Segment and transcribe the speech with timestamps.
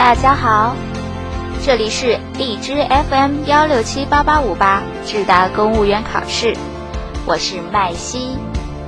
[0.00, 0.74] 大家好，
[1.62, 2.74] 这里是荔枝
[3.10, 6.56] FM 幺六七八八五八智达公务员考试，
[7.26, 8.38] 我是麦西，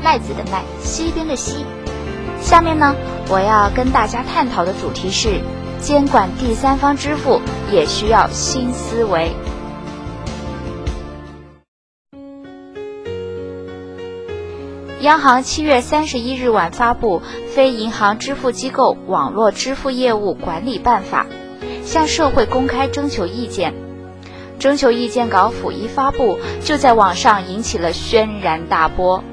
[0.02, 1.66] 麦子的麦，西边的西。
[2.40, 2.94] 下面呢，
[3.28, 5.42] 我要跟大家探讨的主题是：
[5.78, 9.32] 监管第三方支付也需要新思维。
[15.02, 21.26] 央行七月三十一日晚发布《非银行支付机构网络支付业务管理办法》，
[21.84, 23.74] 向社会公开征求意见。
[24.60, 29.24] 征求意见稿甫一发布，就在网上引起了轩然大波。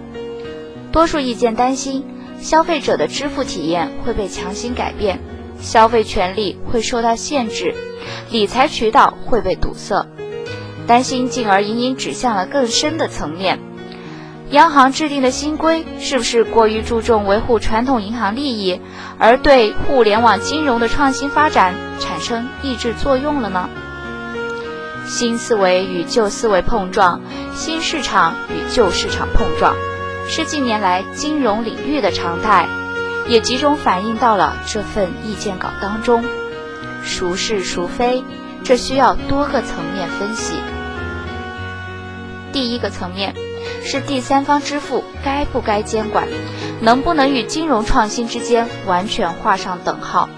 [0.91, 2.03] 多数意见担心，
[2.41, 5.19] 消费者的支付体验会被强行改变，
[5.61, 7.75] 消费权利会受到限制，
[8.31, 10.07] 理财渠道会被堵塞，
[10.87, 13.59] 担心进而隐隐指向了更深的层面。
[14.51, 18.81] 央行制定的新规是不是过于注重维护传统银行利益，
[19.19, 23.69] 而对互联网金融的创新发展产生抑制作用了呢？
[25.05, 27.21] 新思维与旧思维碰撞，
[27.53, 29.75] 新市场与旧市场碰撞，
[30.27, 32.67] 是近年来金融领域的常态，
[33.27, 36.23] 也集中反映到了这份意见稿当中。
[37.03, 38.23] 孰是孰非，
[38.63, 40.55] 这需要多个层面分析。
[42.51, 43.35] 第一个层面。
[43.83, 46.27] 是第三方支付该不该监管，
[46.81, 50.29] 能不能与金融创新之间完全画上等号？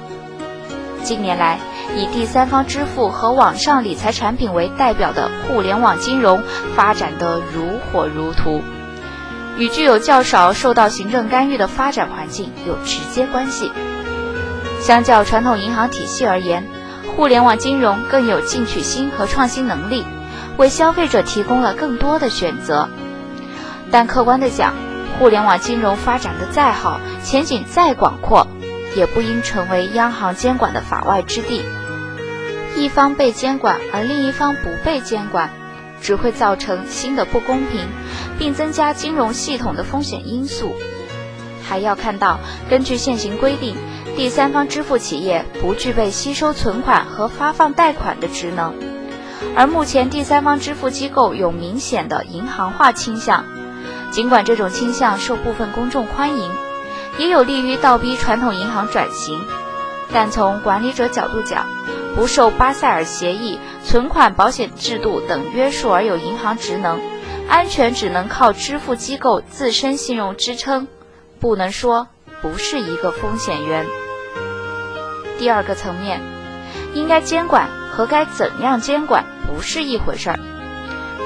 [1.04, 1.58] 近年来，
[1.96, 6.44] 以第三方支付和网上理财产品为代表的互联网金融
[6.76, 8.62] 发展得如火如荼，
[9.58, 13.72] 与具有较少受到行政干预的发展环境有直接关系。
[14.80, 16.68] 相较传统银行体系而言，
[17.16, 20.06] 互联网金融更有进取心和创新能力，
[20.58, 22.88] 为消费者提供了更多的选择。
[23.92, 24.73] 但客观的讲，
[25.20, 28.48] 互联网金融发展的再好，前景再广阔，
[28.95, 31.61] 也不应成为央行监管的法外之地。
[32.78, 35.49] 一方被监管，而另一方不被监管，
[36.02, 37.86] 只会造成新的不公平，
[38.39, 40.73] 并增加金融系统的风险因素。
[41.61, 42.39] 还要看到，
[42.70, 43.76] 根据现行规定，
[44.16, 48.73] 第三方支付企业不具备吸收存款和发放贷款的职能，
[49.55, 53.43] 而目前第三方支付机构有明显的银行化倾向。
[54.11, 56.52] 尽管这种倾向受部分公众欢迎，
[57.17, 59.42] 也有利于倒逼传统银行转型，
[60.11, 61.66] 但从管理者角度讲，
[62.14, 66.99] 不受巴塞尔协议、存款保险制度等约束而有银行职能，
[67.48, 70.89] 安全只能靠支付机构自身信用支撑，
[71.39, 72.10] 不能说
[72.42, 73.86] 不是一个风险源。
[75.39, 76.20] 第二个层面，
[76.93, 80.39] 应该监管和该怎样监管不是一回事儿。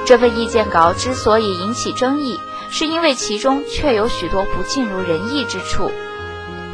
[0.06, 2.38] 这份意见稿之所以引起争议。
[2.70, 5.90] 是因为其中确有许多不尽如人意之处，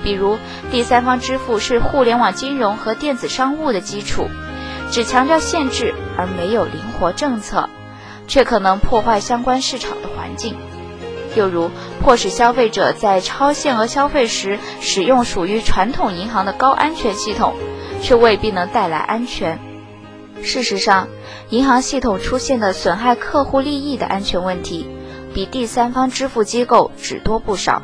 [0.02, 0.38] 比如
[0.70, 4.28] 第三方支付是互联网金融和电子商务的基础，
[4.90, 7.68] 只强调限制而没有灵活政策，
[8.26, 10.54] 却可能破坏相关市场的环境；
[11.36, 11.70] 又如
[12.00, 17.54] 迫使消费者在超限额消费时使用属于传统银行的高安全系统，
[18.00, 19.58] 却未必能带来安全。
[20.42, 21.06] 事实上，
[21.50, 24.88] 银行系统出现的损害客户利益的安全问题。
[25.34, 27.82] 比第三方支付机构只多不少。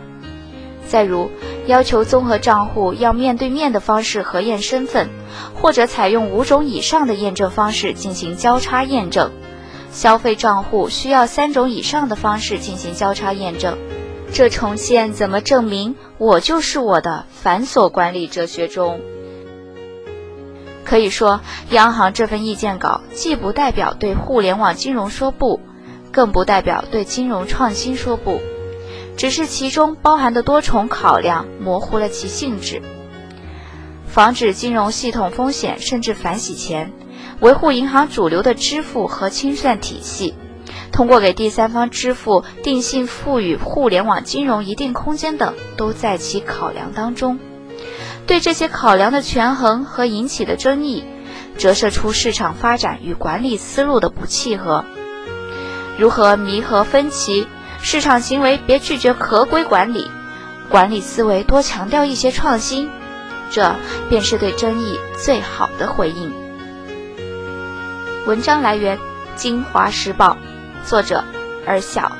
[0.86, 1.30] 再如，
[1.66, 5.10] 要求综合账户要面对面的方式核验身份，
[5.54, 9.28] 或者采用五种以上的验证方式进行交叉验证；
[9.92, 13.76] 消费账户需要三种以上的方式进行交叉验证。
[14.32, 19.00] 这重现怎么证明我就是我的繁琐管理哲学中。
[20.84, 25.60] 可以说，央行这份意见稿既不代表对互联网金融说不。
[26.12, 28.40] 更不代表对金融创新说不，
[29.16, 32.82] 只是其中包含的多重考量模糊了其性质。
[34.06, 36.92] 防止金融系统风险甚至反洗钱，
[37.40, 40.34] 维护银行主流的支付和清算体系，
[40.90, 47.38] 通过给第三方支付定性赋予互联网金融一定空间等，都在其考量当中。
[48.26, 51.04] 对这些考量的权衡和引起的争议，
[51.56, 54.84] 折射出市场发展与管理思路的不契合。
[55.98, 57.46] 如何弥合分歧？
[57.82, 60.10] 市场行为别拒绝合规管理，
[60.68, 62.88] 管理思维多强调一些创新，
[63.50, 63.74] 这
[64.08, 66.32] 便是对争议最好的回应。
[68.26, 68.96] 文章来源：
[69.34, 70.36] 《京华时报》，
[70.88, 71.24] 作者：
[71.66, 72.12] 尔小。